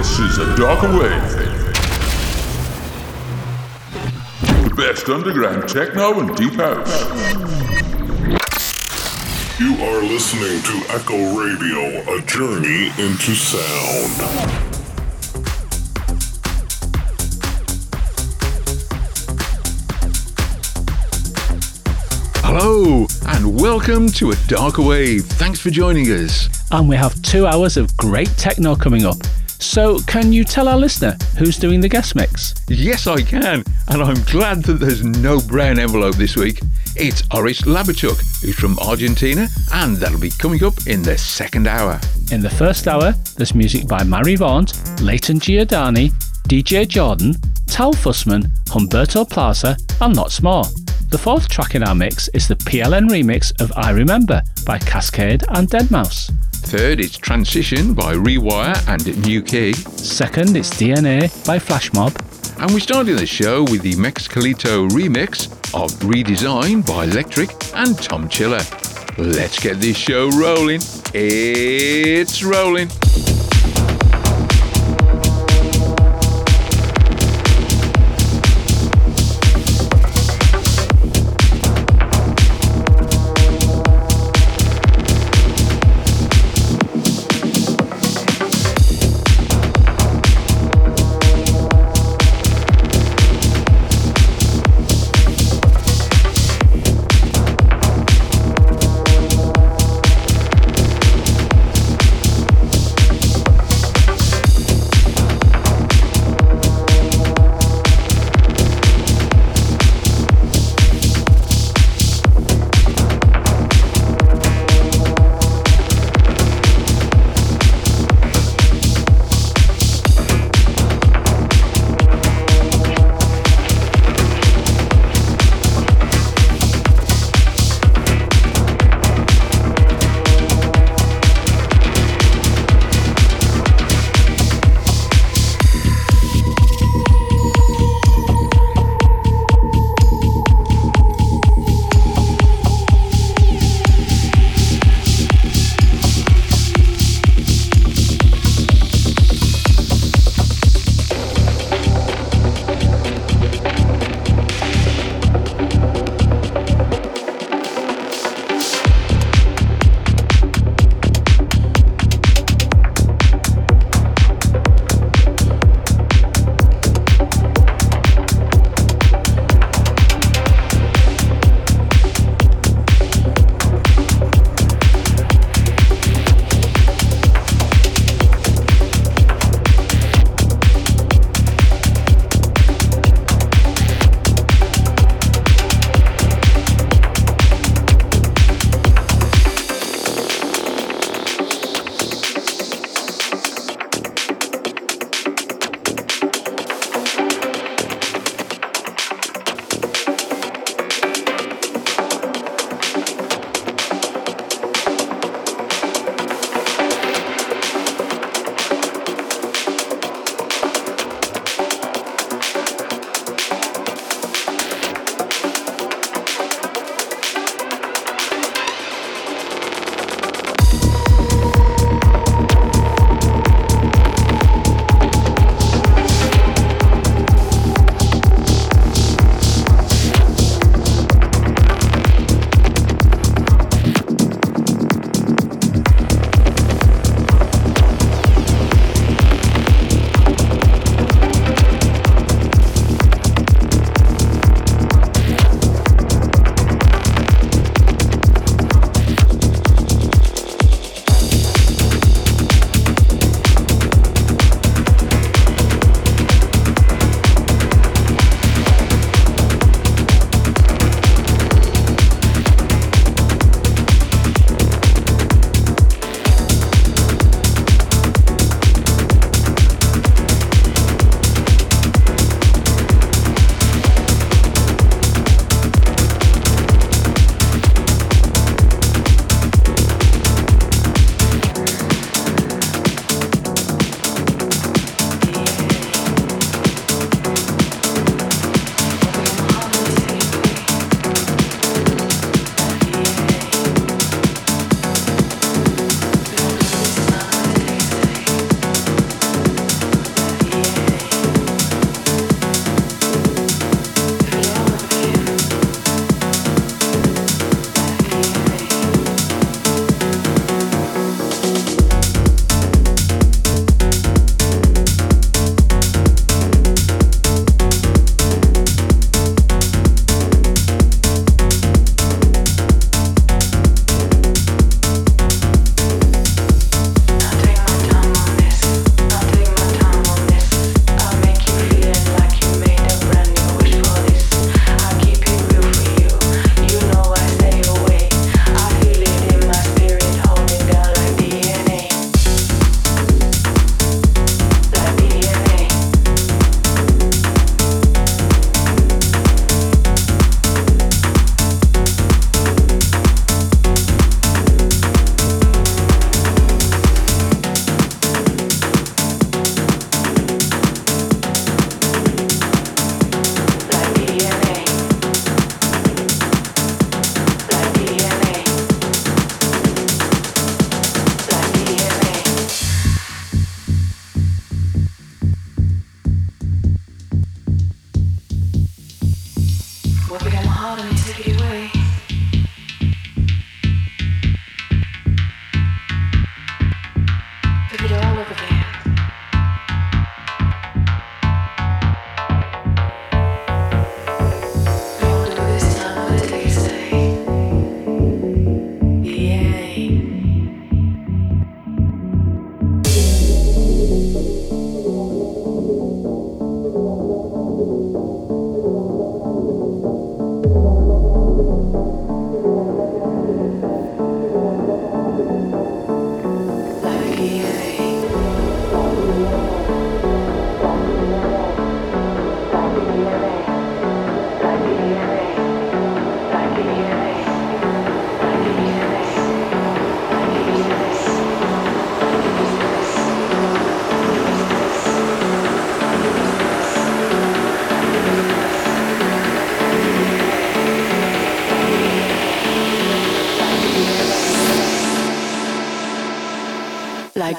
[0.00, 1.30] This is a darker wave.
[4.64, 7.04] The best underground techno and deep house.
[9.60, 14.16] You are listening to Echo Radio, a journey into sound.
[22.42, 25.26] Hello, and welcome to A Darker Wave.
[25.26, 26.48] Thanks for joining us.
[26.70, 29.18] And we have two hours of great techno coming up.
[29.60, 32.54] So, can you tell our listener who's doing the guest mix?
[32.68, 36.60] Yes, I can, and I'm glad that there's no brown envelope this week.
[36.96, 42.00] It's Horas Labachuk, who's from Argentina, and that'll be coming up in the second hour.
[42.32, 46.10] In the first hour, there's music by Marie Vaunt, Layton Giordani,
[46.48, 47.34] DJ Jordan,
[47.66, 50.64] Tal Fussman, Humberto Plaza, and lots more.
[51.10, 55.42] The fourth track in our mix is the PLN remix of I Remember by Kaskade
[55.48, 56.30] and Deadmau5.
[56.66, 59.74] Third, it's Transition by R3wire and NuKey.
[59.98, 62.14] Second, it's DNA by Flashmob.
[62.62, 68.62] And we started the show with the Mexcalito remix of Redesign by Lektrk and Tomchillla.
[69.18, 70.80] Let's get this show rolling.
[71.12, 72.88] It's rolling.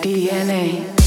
[0.01, 1.00] DNA.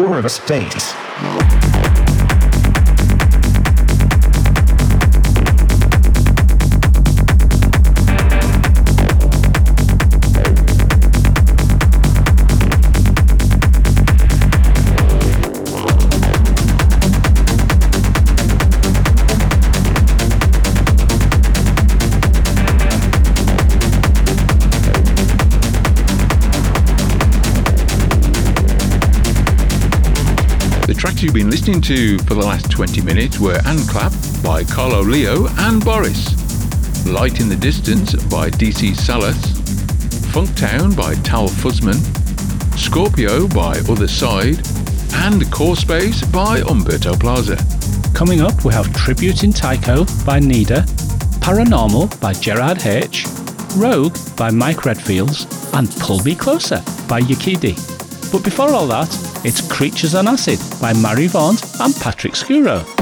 [0.00, 0.99] The core of a space.
[31.22, 34.10] You've been listening to for the last 20 minutes were Clap"
[34.42, 36.34] by Carlo Leo and Boris,
[37.06, 39.36] Light in the Distance by DC Salas,
[40.32, 42.00] Funktown by Tal Fussman,
[42.78, 44.66] Scorpio by Other Side,
[45.26, 47.58] and Core Space by Humberto Plaza.
[48.14, 50.88] Coming up, we have Tribute in Tycho by Nida,
[51.40, 53.26] Paranormal by Gerard H.,
[53.76, 55.46] Rogue by Mike Redfields,
[55.78, 57.76] and Pull Me Closer by Yakidi.
[58.32, 62.99] But before all that, it's Creatures on Acid by Marie Vaunt and Patrick Skuro.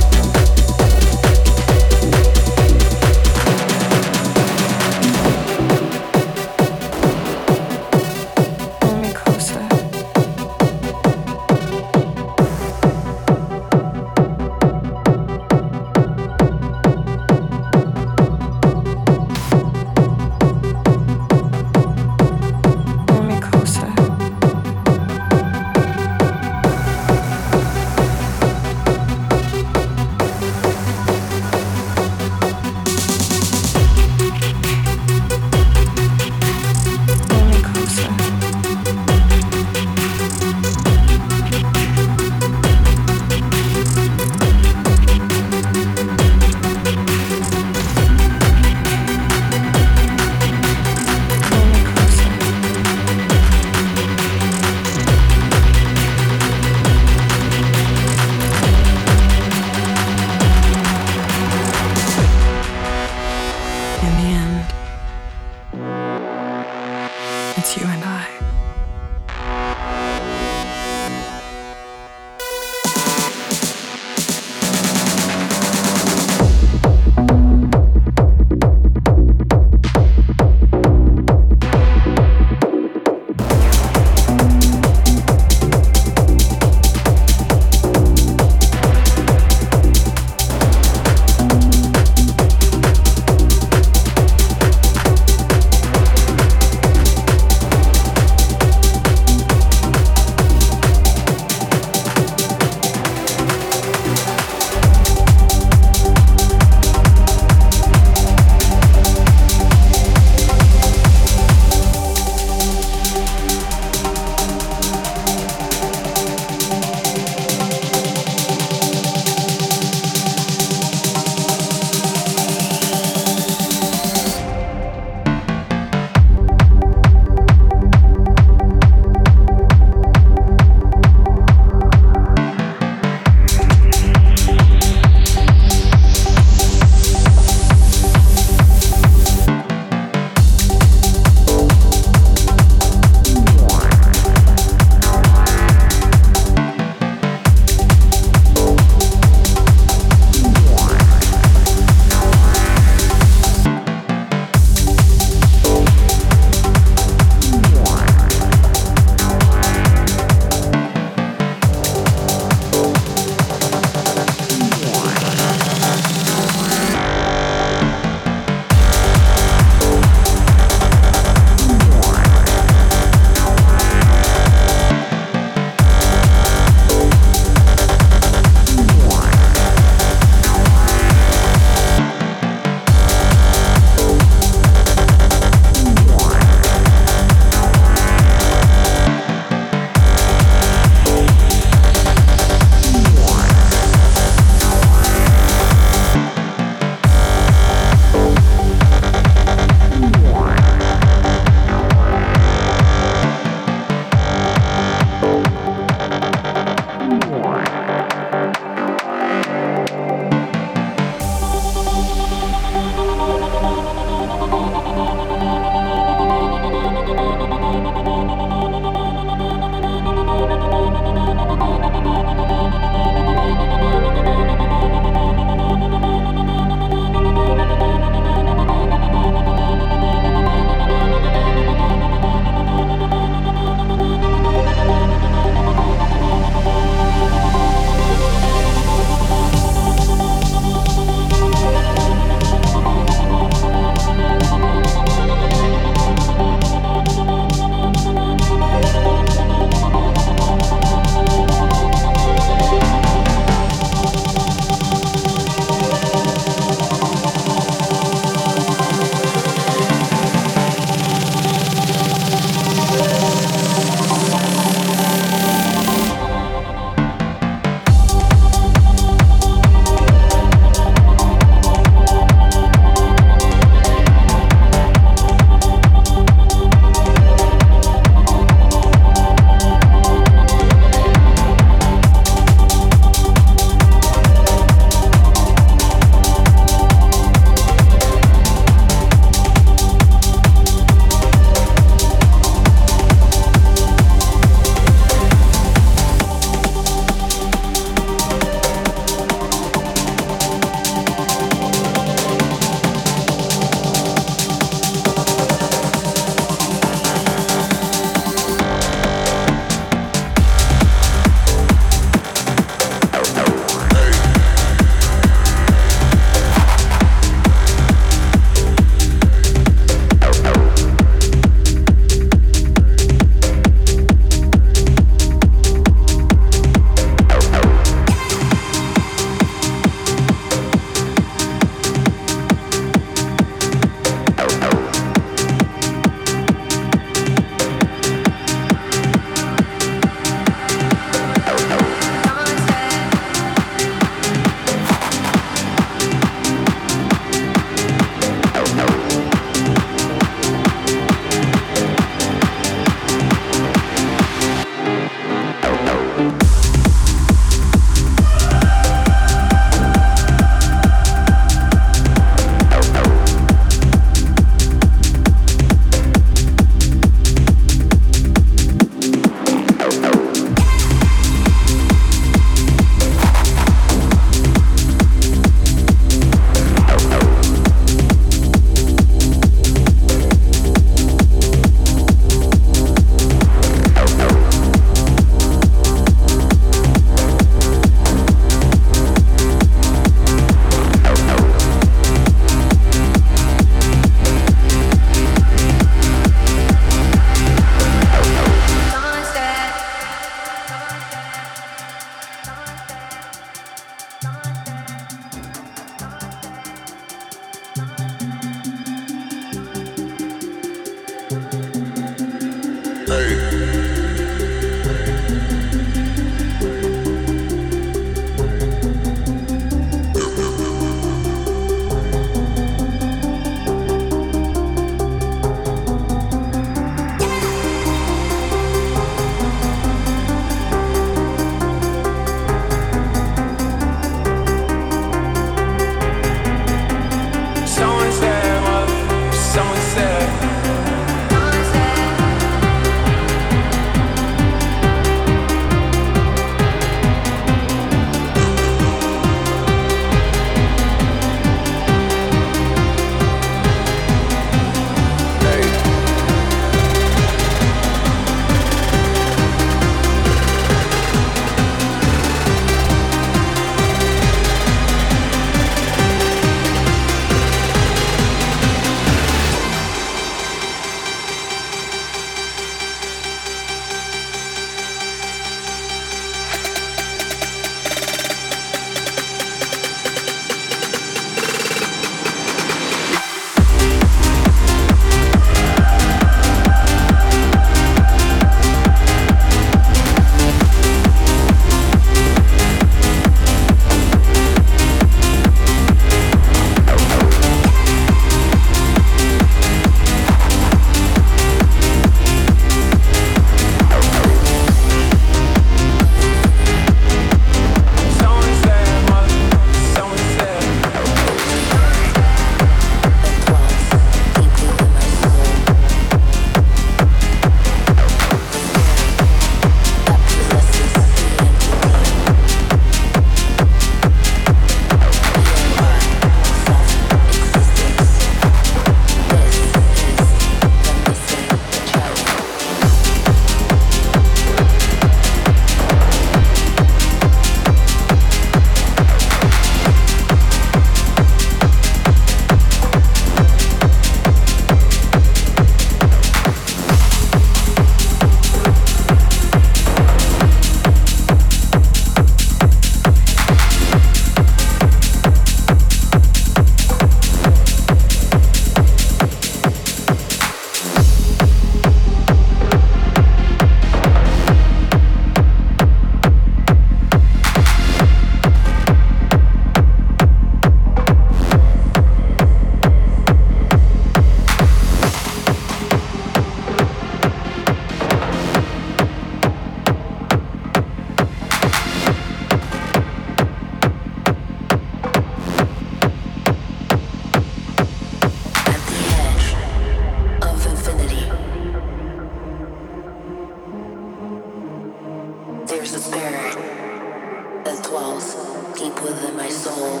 [595.90, 598.34] There's a spirit that dwells
[598.78, 600.00] deep within my soul.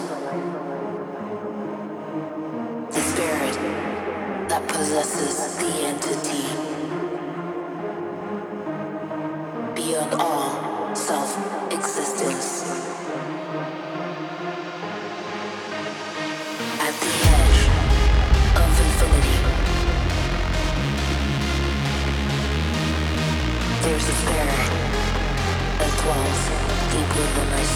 [2.92, 3.54] The spirit
[4.50, 6.67] that possesses the entity.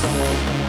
[0.03, 0.61] Thank you.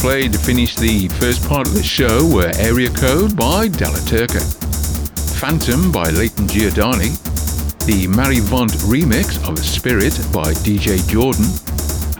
[0.00, 4.40] Played to finish the first part of the show were Area Code by Della Turca,
[5.40, 7.18] Phantom by Layton Giordani,
[7.84, 11.46] the Mary remix of Spirit by DJ Jordan,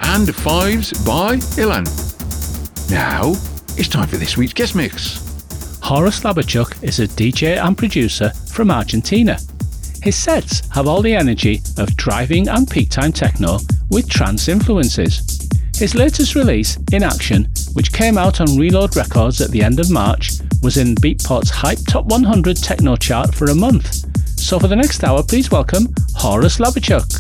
[0.03, 1.87] and Fives by Ilan.
[2.91, 3.31] Now,
[3.79, 5.21] it's time for this week's guest mix.
[5.81, 9.39] Horas Labachuk is a DJ and producer from Argentina.
[10.03, 13.59] His sets have all the energy of driving and peak time techno
[13.89, 15.38] with trance influences.
[15.79, 19.93] His latest release, In Action, which came out on Reload Records at the end of
[19.93, 24.05] March, was in Beatport's Hype Top 100 Techno chart for a month.
[24.41, 27.18] So for the next hour, please welcome Horas Labachuk.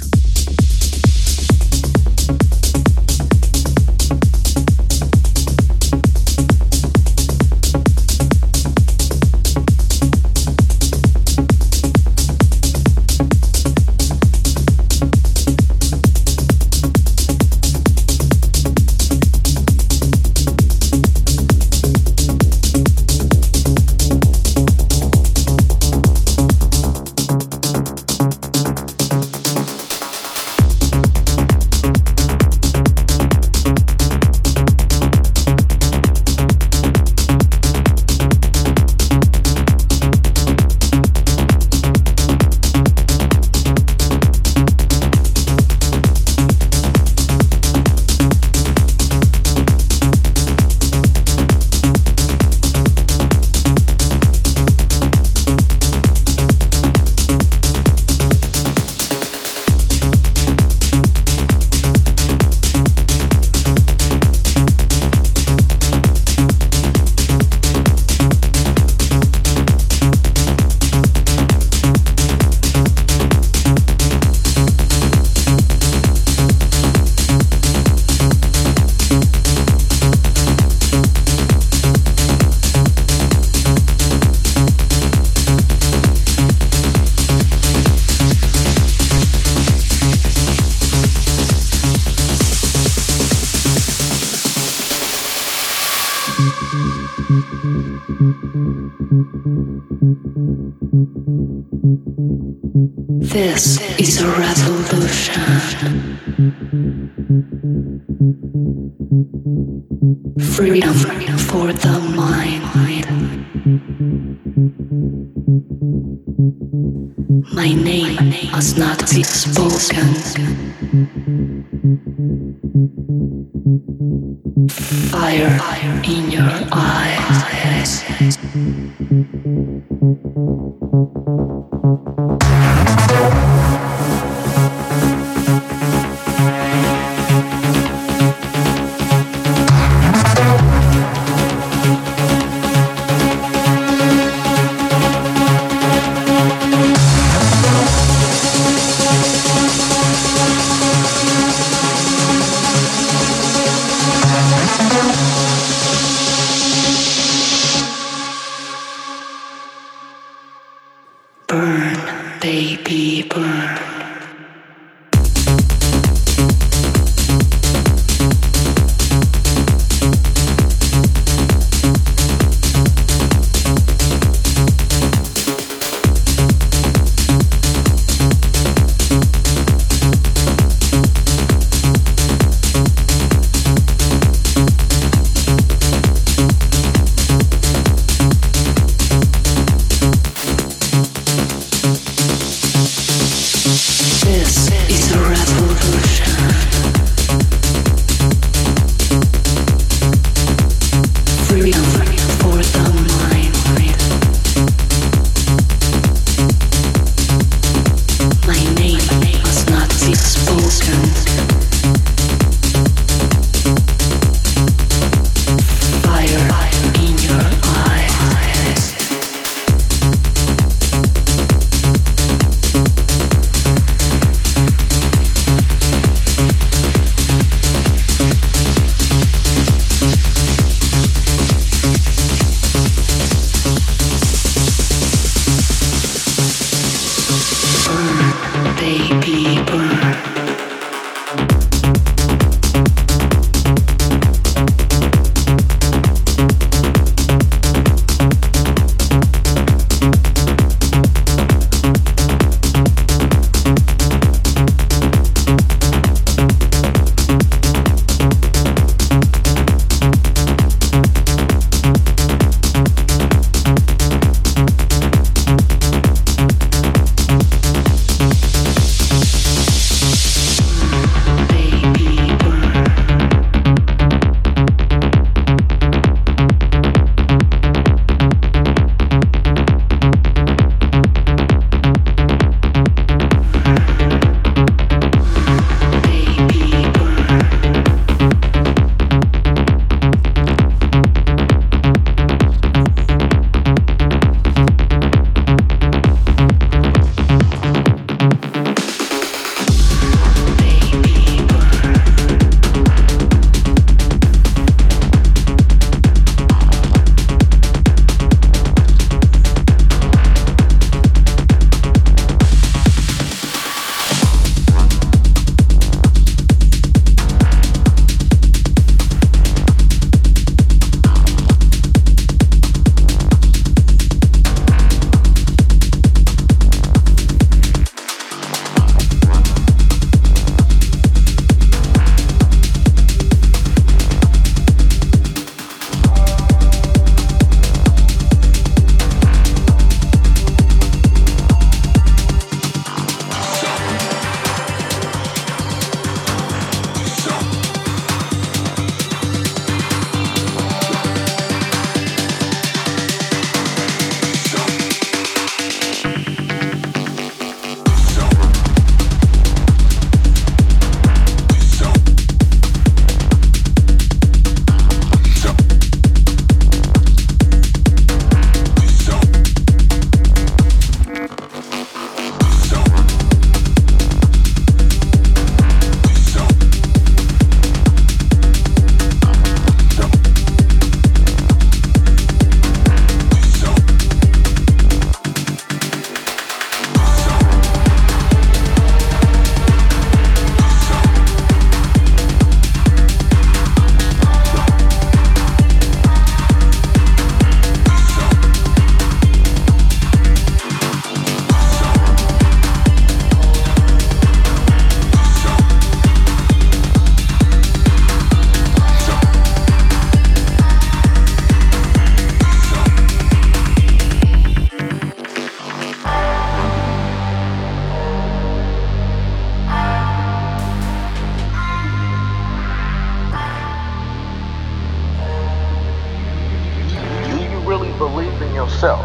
[428.68, 429.00] Yourself.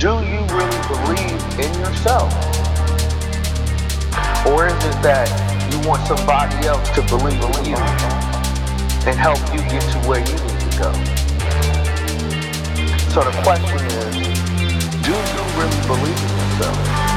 [0.00, 2.32] Do you really believe in yourself?
[4.46, 5.30] Or is it that
[5.70, 7.78] you want somebody else to believe in you
[9.06, 10.92] and help you get to where you need to go?
[13.14, 14.14] So the question is,
[15.06, 17.07] do you really believe in yourself?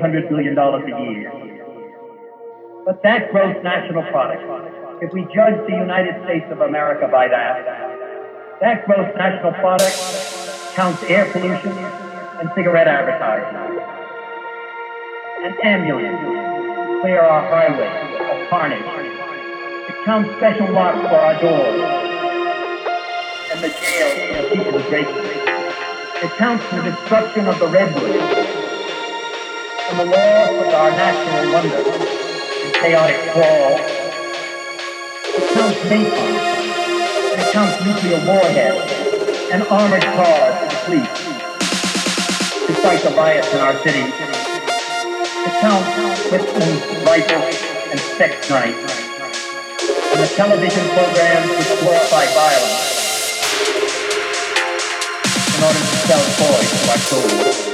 [0.00, 1.32] $800 billion a year.
[2.84, 4.42] But that gross national product,
[5.02, 9.96] if we judge the United States of America by that, that gross national product
[10.74, 13.56] counts air pollution and cigarette advertising.
[15.44, 18.82] And ambulance clear our highways of carnage.
[19.88, 22.10] It counts special locks for our doors
[23.52, 28.49] and the jails the people great It counts the destruction of the redwoods
[29.90, 31.76] and the loss of our national wonder
[32.64, 33.74] in chaotic sprawl.
[35.34, 36.38] It counts napalm
[37.32, 41.20] and it counts nuclear warheads and armored cars the police
[42.66, 44.14] to fight the riots in our cities.
[44.14, 46.52] It counts whips
[47.04, 49.00] rifles, and sex nights
[50.12, 53.00] and the television programs which glorify violence
[55.56, 57.69] in order to sell toys to our.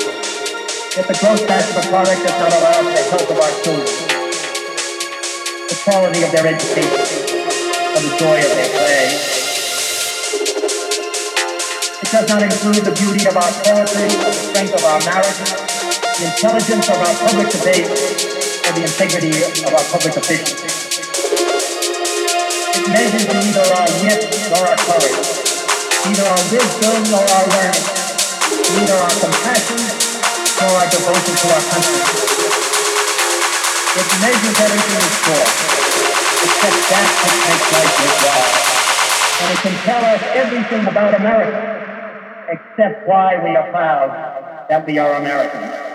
[0.97, 3.85] Yet the gross national product does not allow for the health of our children,
[5.69, 7.05] the quality of their education,
[7.93, 9.05] or the joy of their play.
[12.01, 15.53] It does not include the beauty of our poetry, the strength of our marriages,
[16.17, 19.37] the intelligence of our public debate, or the integrity
[19.69, 20.65] of our public officials.
[22.73, 25.29] It measures neither our wit nor our courage,
[26.09, 27.85] neither our wisdom nor our learning,
[28.81, 30.06] neither our compassion
[30.61, 32.01] nor our devotion to our country.
[33.97, 35.51] It measures everything in short,
[36.45, 38.53] except that which makes life worthwhile.
[39.37, 41.77] And it can tell us everything about America
[42.49, 45.86] except why we are proud that we are Americans.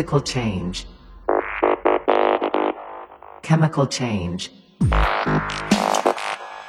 [0.00, 0.86] Physical change.
[3.42, 4.50] Chemical change.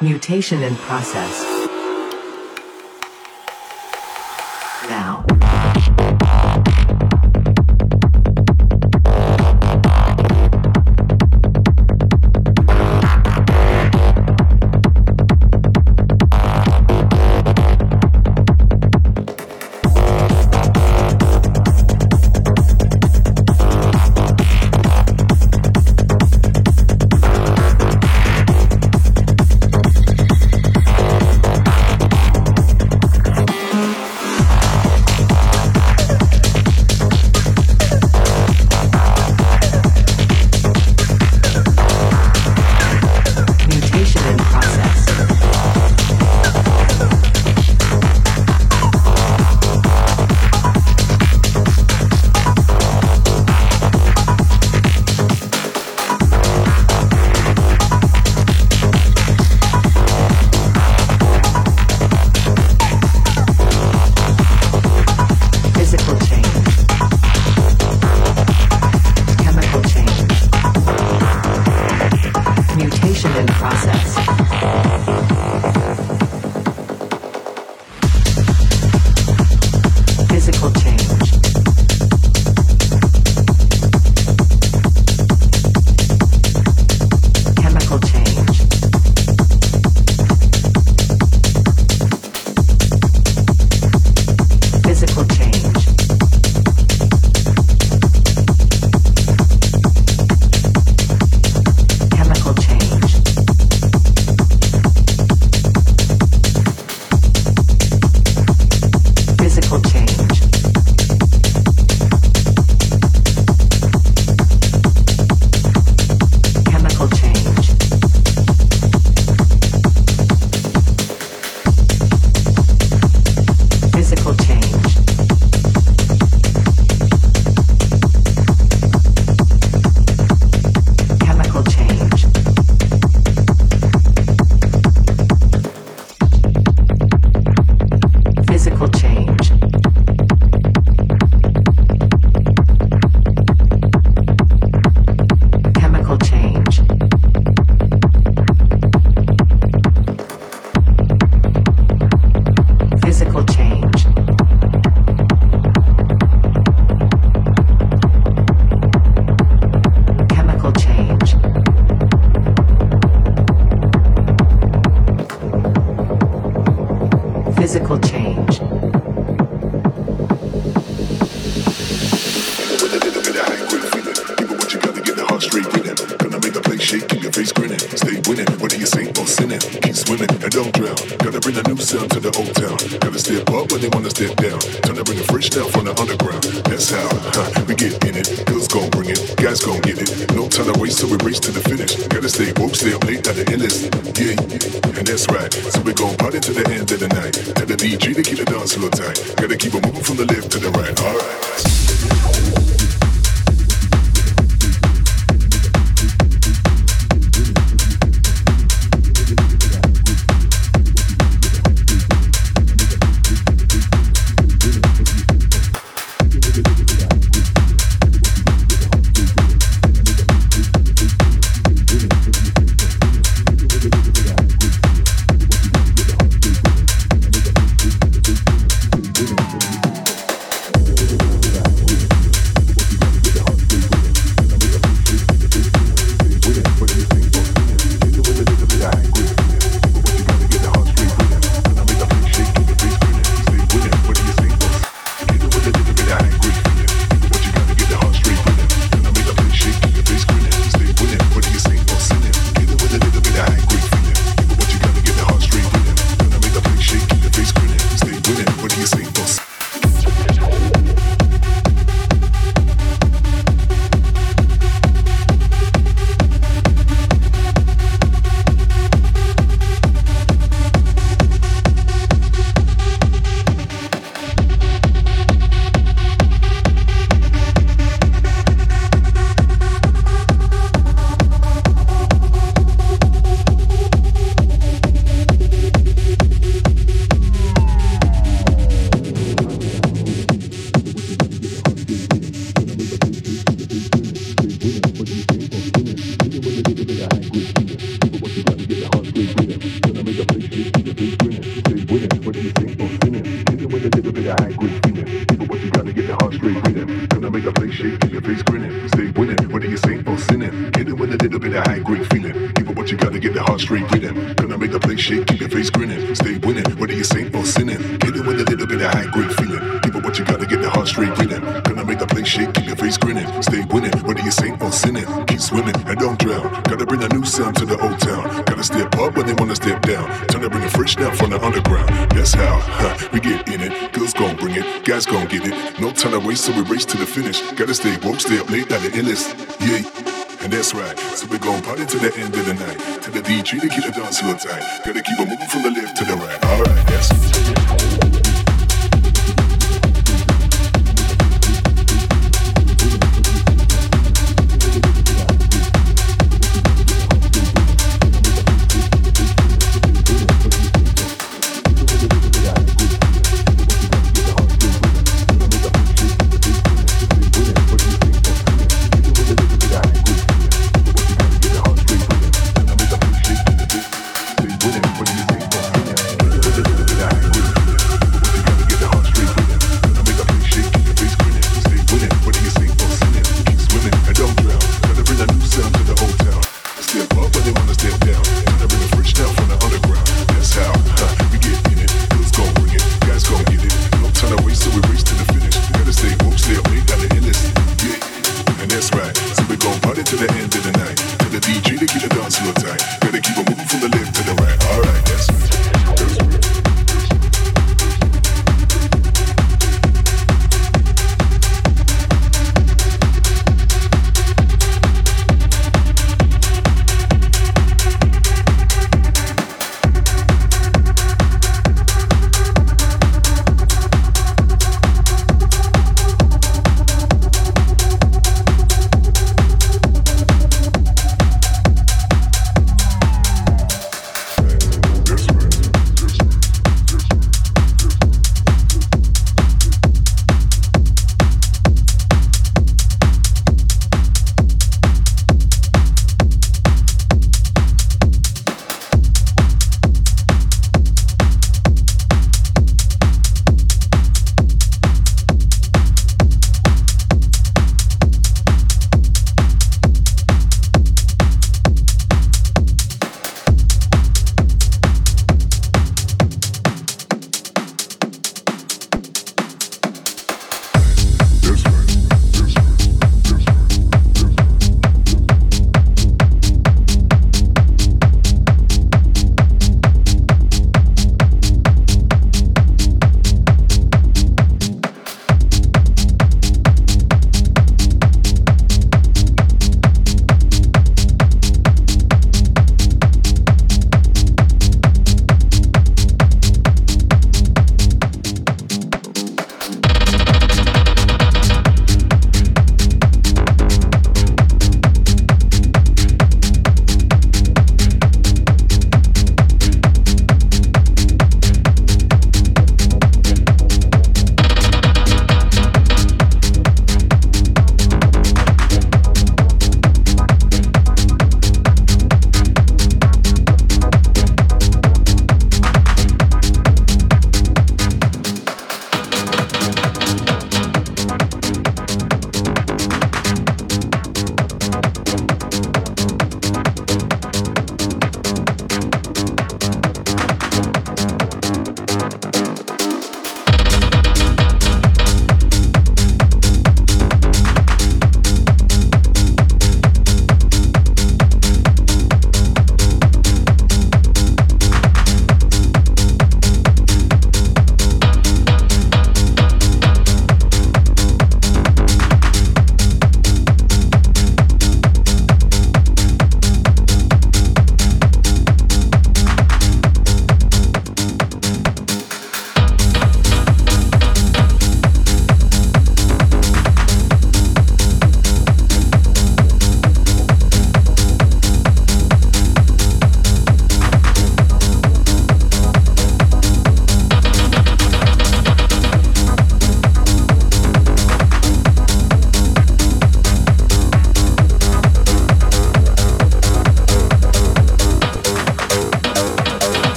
[0.00, 1.61] Mutation in process.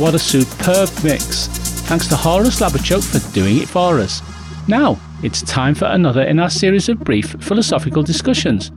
[0.00, 1.46] What a superb mix.
[1.86, 4.22] Thanks to Horas Labachuk for doing it for us.
[4.66, 8.72] Now, it's time for another in our series of brief philosophical discussions.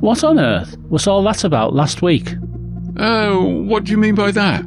[0.00, 2.34] What on earth was all that about last week?
[2.98, 4.66] Uh, what do you mean by that?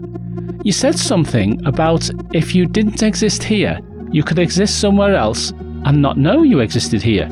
[0.63, 3.79] You said something about if you didn't exist here,
[4.11, 5.51] you could exist somewhere else
[5.85, 7.29] and not know you existed here.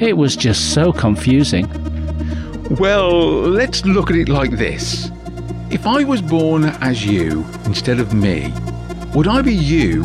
[0.00, 1.68] It was just so confusing.
[2.80, 5.12] Well, let's look at it like this.
[5.68, 8.54] If I was born as you instead of me,
[9.14, 10.04] would I be you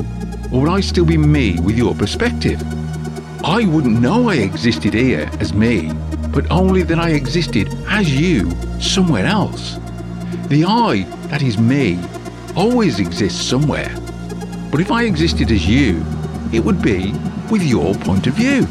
[0.52, 2.60] or would I still be me with your perspective?
[3.44, 5.92] I wouldn't know I existed here as me,
[6.30, 9.78] but only that I existed as you somewhere else.
[10.48, 12.00] The I that is me
[12.56, 13.96] always exists somewhere.
[14.72, 16.04] But if I existed as you,
[16.52, 17.12] it would be
[17.52, 18.64] with your point of view.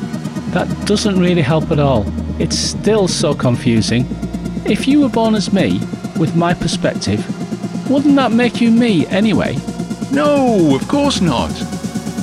[0.51, 2.05] That doesn't really help at all.
[2.41, 4.07] It's still so confusing.
[4.65, 5.81] If you were born as me,
[6.21, 7.25] with my perspective,
[7.91, 9.57] wouldn't that make you me anyway?
[10.13, 11.49] No, of course not.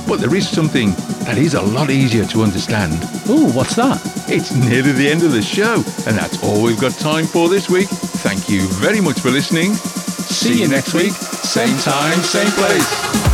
[0.06, 0.90] But there is something
[1.26, 2.94] that is a lot easier to understand.
[3.28, 4.00] Ooh, what's that?
[4.28, 5.74] It's nearly the end of the show,
[6.06, 7.88] and that's all we've got time for this week.
[7.88, 9.74] Thank you very much for listening.
[9.74, 13.27] See, you next week, same time, same place.